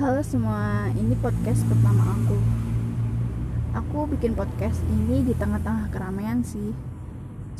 [0.00, 2.40] Halo semua, ini podcast pertama aku.
[3.76, 6.72] Aku bikin podcast ini di tengah-tengah keramaian sih.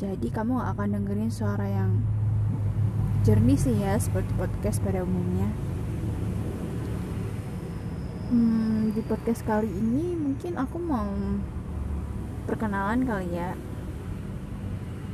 [0.00, 2.00] Jadi kamu gak akan dengerin suara yang
[3.28, 5.52] jernih sih ya, seperti podcast pada umumnya.
[8.32, 11.12] Hmm, di podcast kali ini mungkin aku mau
[12.48, 13.52] perkenalan kali ya.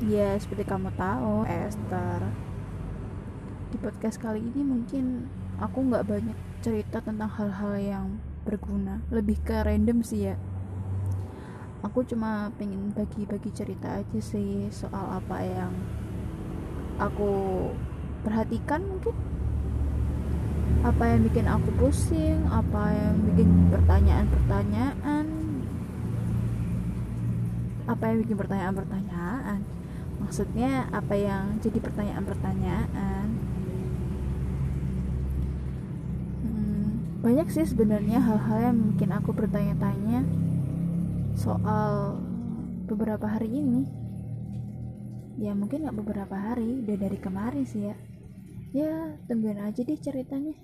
[0.07, 2.23] Ya, seperti kamu tahu, Esther.
[3.75, 8.07] Di podcast kali ini mungkin aku nggak banyak cerita tentang hal-hal yang
[8.45, 9.01] berguna.
[9.09, 10.37] Lebih ke random sih ya.
[11.85, 15.73] Aku cuma pengen bagi-bagi cerita aja sih soal apa yang
[17.01, 17.33] aku
[18.27, 19.17] perhatikan mungkin.
[20.85, 25.27] Apa yang bikin aku pusing apa yang bikin pertanyaan-pertanyaan.
[27.87, 29.61] Apa yang bikin pertanyaan-pertanyaan?
[30.21, 33.16] Maksudnya apa yang jadi pertanyaan-pertanyaan
[37.27, 40.23] banyak sih sebenarnya hal-hal yang mungkin aku bertanya-tanya
[41.35, 42.23] soal
[42.87, 43.83] beberapa hari ini.
[45.35, 47.99] Ya mungkin nggak beberapa hari udah dari kemarin sih ya.
[48.71, 50.55] Ya tungguin aja deh ceritanya.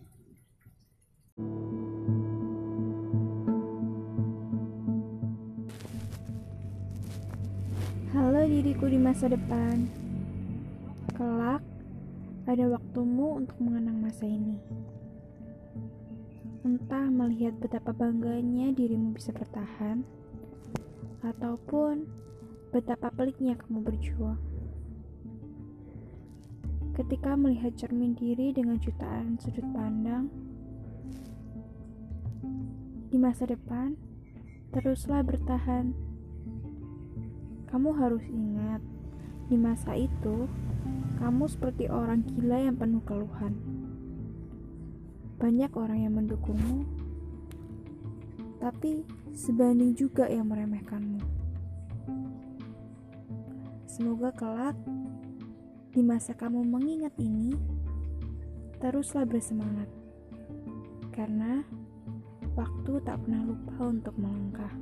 [8.14, 9.90] Halo diriku di masa depan.
[11.18, 11.66] Kelak
[12.46, 14.62] ada waktumu untuk mengenang masa ini
[16.72, 20.08] Entah melihat betapa bangganya dirimu bisa bertahan,
[21.20, 22.08] ataupun
[22.72, 24.40] betapa peliknya kamu berjuang.
[26.96, 30.32] Ketika melihat cermin diri dengan jutaan sudut pandang,
[33.12, 33.92] di masa depan,
[34.72, 35.92] teruslah bertahan.
[37.68, 38.80] Kamu harus ingat,
[39.52, 40.48] di masa itu,
[41.20, 43.60] kamu seperti orang gila yang penuh keluhan
[45.36, 46.84] banyak orang yang mendukungmu,
[48.60, 51.20] tapi sebanding juga yang meremehkanmu.
[53.88, 54.76] Semoga kelak
[55.92, 57.52] di masa kamu mengingat ini,
[58.80, 59.88] teruslah bersemangat,
[61.12, 61.60] karena
[62.56, 64.72] waktu tak pernah lupa untuk melangkah.